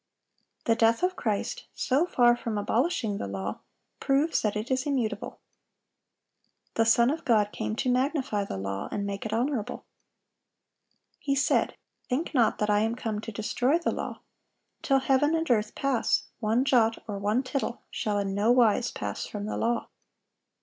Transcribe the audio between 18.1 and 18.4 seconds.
in